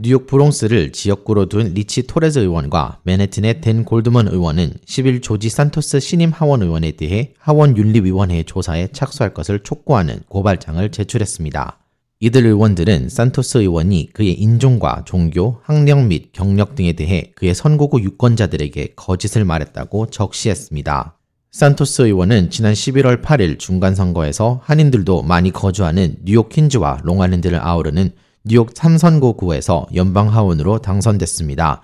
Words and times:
뉴욕 0.00 0.28
브롱스를 0.28 0.92
지역구로 0.92 1.46
둔 1.46 1.74
리치 1.74 2.06
토레즈 2.06 2.38
의원과 2.38 3.00
맨해튼의 3.02 3.60
댄 3.60 3.84
골드먼 3.84 4.28
의원은 4.28 4.74
10일 4.86 5.22
조지 5.24 5.48
산토스 5.48 5.98
신임 5.98 6.30
하원 6.30 6.62
의원에 6.62 6.92
대해 6.92 7.32
하원 7.36 7.76
윤리위원회 7.76 8.44
조사에 8.44 8.90
착수할 8.92 9.34
것을 9.34 9.58
촉구하는 9.64 10.20
고발장을 10.28 10.88
제출했습니다. 10.92 11.78
이들 12.20 12.46
의원들은 12.46 13.08
산토스 13.08 13.58
의원이 13.58 14.10
그의 14.12 14.34
인종과 14.34 15.02
종교, 15.04 15.58
학력 15.64 16.06
및 16.06 16.30
경력 16.32 16.76
등에 16.76 16.92
대해 16.92 17.32
그의 17.34 17.52
선거구 17.56 18.00
유권자들에게 18.00 18.92
거짓을 18.94 19.44
말했다고 19.44 20.10
적시했습니다. 20.10 21.18
산토스 21.50 22.02
의원은 22.02 22.50
지난 22.50 22.72
11월 22.72 23.20
8일 23.20 23.58
중간선거에서 23.58 24.60
한인들도 24.62 25.22
많이 25.22 25.50
거주하는 25.50 26.18
뉴욕 26.22 26.48
퀸즈와 26.50 27.00
롱아일랜드를 27.02 27.58
아우르는 27.60 28.12
뉴욕 28.48 28.72
3선거구에서 28.72 29.94
연방하원으로 29.94 30.78
당선됐습니다. 30.78 31.82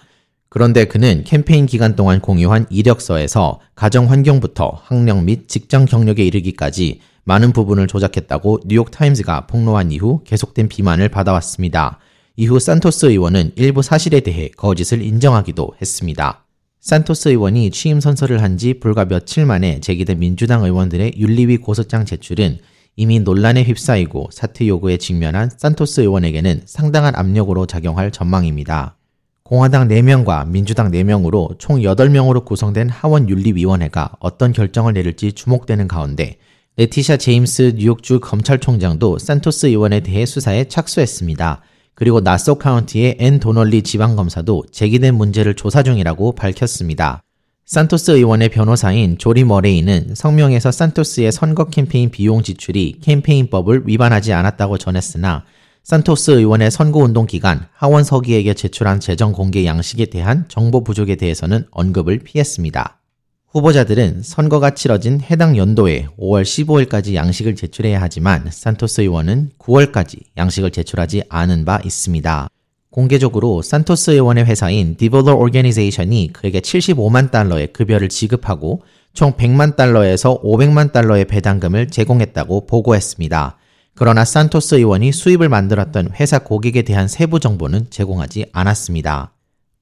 그런데 0.49 0.87
그는 0.87 1.23
캠페인 1.25 1.67
기간 1.67 1.95
동안 1.95 2.21
공유한 2.21 2.65
이력서에서 2.71 3.61
가정 3.75 4.11
환경부터 4.11 4.81
학력 4.83 5.23
및 5.25 5.47
직장 5.47 5.85
경력에 5.85 6.25
이르기까지 6.25 7.01
많은 7.25 7.53
부분을 7.53 7.87
조작했다고 7.87 8.61
뉴욕타임즈가 8.65 9.47
폭로한 9.47 9.93
이후 9.93 10.23
계속된 10.25 10.69
비만을 10.69 11.11
받아왔습니다. 11.11 11.99
이후 12.37 12.59
산토스 12.59 13.07
의원은 13.07 13.53
일부 13.57 13.83
사실에 13.83 14.21
대해 14.21 14.49
거짓을 14.57 15.03
인정하기도 15.03 15.75
했습니다. 15.83 16.47
산토스 16.81 17.29
의원이 17.29 17.71
취임 17.73 18.01
선서를 18.01 18.43
한 18.43 18.57
지 18.57 18.81
불과 18.81 19.05
며칠 19.05 19.45
만에 19.45 19.81
제기된 19.81 20.19
민주당 20.19 20.65
의원들의 20.65 21.13
윤리위 21.19 21.59
고소장 21.59 22.07
제출은 22.07 22.59
이미 22.97 23.19
논란에 23.19 23.65
휩싸이고 23.65 24.29
사퇴 24.33 24.69
요구에 24.69 24.99
직면한 24.99 25.51
산토스 25.57 26.03
의원에게는 26.03 26.63
상당한 26.67 27.15
압력으로 27.17 27.67
작용할 27.67 28.11
전망입니다. 28.11 28.97
공화당 29.43 29.89
4명과 29.89 30.49
민주당 30.49 30.91
4명으로 30.91 31.59
총 31.59 31.81
8명으로 31.81 32.45
구성된 32.45 32.89
하원 32.89 33.29
윤리위원회가 33.29 34.13
어떤 34.21 34.53
결정을 34.53 34.93
내릴지 34.95 35.33
주목되는 35.33 35.89
가운데 35.89 36.39
레티샤 36.77 37.19
제임스 37.19 37.75
뉴욕주 37.77 38.21
검찰총장도 38.21 39.19
산토스 39.19 39.67
의원에 39.67 40.01
대해 40.01 40.25
수사에 40.25 40.65
착수했습니다. 40.65 41.63
그리고 41.95 42.21
나소 42.21 42.57
카운티의 42.57 43.17
앤 43.21 43.39
도널리 43.39 43.83
지방검사도 43.83 44.65
제기된 44.73 45.15
문제를 45.15 45.55
조사 45.55 45.83
중이라고 45.83 46.33
밝혔습니다. 46.33 47.23
산토스 47.67 48.11
의원의 48.11 48.51
변호사인 48.51 49.17
조리 49.17 49.43
머레이는 49.45 50.15
성명에서 50.15 50.71
산토스의 50.71 51.33
선거 51.33 51.65
캠페인 51.65 52.11
비용 52.11 52.43
지출이 52.43 52.99
캠페인법을 53.01 53.85
위반하지 53.87 54.35
않았다고 54.35 54.77
전했으나 54.77 55.45
산토스 55.83 56.33
의원의 56.33 56.71
선거운동 56.71 57.25
기간 57.25 57.67
하원 57.73 58.05
서기에게 58.05 58.53
제출한 58.53 59.01
재정 59.01 59.33
공개 59.33 59.65
양식에 59.65 60.05
대한 60.07 60.45
정보 60.49 60.85
부족에 60.85 61.17
대해서는 61.17 61.65
언급을 61.71 62.19
피했습니다. 62.19 63.01
후보자들은 63.49 64.23
선거가 64.23 64.75
치러진 64.75 65.23
해당 65.23 65.57
연도에 65.57 66.09
5월 66.19 66.43
15일까지 66.43 67.15
양식을 67.15 67.55
제출해야 67.57 67.99
하지만 67.99 68.47
산토스 68.51 69.01
의원은 69.01 69.53
9월까지 69.59 70.19
양식을 70.37 70.71
제출하지 70.71 71.23
않은 71.31 71.65
바 71.65 71.81
있습니다. 71.83 72.49
공개적으로 72.95 73.61
산토스 73.61 74.13
의원의 74.13 74.45
회사인 74.45 74.95
디볼러 74.95 75.35
오르게니제이션이 75.35 76.31
그에게 76.33 76.61
75만 76.61 77.33
달러의 77.33 77.73
급여를 77.73 78.09
지급하고 78.09 78.83
총 79.13 79.33
100만 79.33 79.75
달러에서 79.75 80.41
500만 80.41 80.93
달러의 80.93 81.25
배당금을 81.25 81.89
제공했다고 81.89 82.67
보고했습니다. 82.67 83.57
그러나 83.97 84.25
산토스 84.25 84.77
의원이 84.77 85.11
수입을 85.11 85.49
만들었던 85.49 86.11
회사 86.21 86.39
고객에 86.39 86.83
대한 86.83 87.09
세부 87.09 87.41
정보는 87.41 87.89
제공하지 87.91 88.47
않았습니다. 88.53 89.33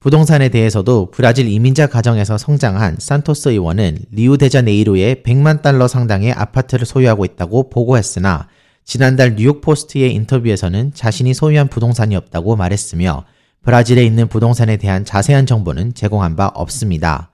부동산에 0.01 0.49
대해서도 0.49 1.11
브라질 1.11 1.49
이민자 1.49 1.89
가정에서 1.89 2.39
성장한 2.39 2.97
산토스 2.99 3.51
의원은 3.51 3.99
리우데자네이루에 4.11 5.17
100만 5.23 5.61
달러 5.61 5.87
상당의 5.87 6.33
아파트를 6.33 6.87
소유하고 6.87 7.27
있다고 7.27 7.69
보고했으나 7.69 8.49
지난달 8.85 9.37
뉴욕포스트의 9.37 10.13
인터뷰에서는 10.15 10.93
자신이 10.95 11.35
소유한 11.35 11.69
부동산이 11.69 12.17
없다고 12.17 12.57
말했으며 12.57 13.25
브라질에 13.63 14.05
있는 14.05 14.29
부동산에 14.29 14.77
대한 14.77 15.05
자세한 15.05 15.47
정보는 15.47 15.95
제공한 15.95 16.37
바 16.37 16.49
없습니다. 16.49 17.31